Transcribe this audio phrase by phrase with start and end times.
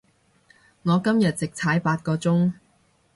[0.81, 2.53] 我今日直踩八個鐘